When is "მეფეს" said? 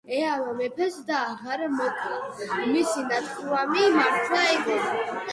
0.59-0.95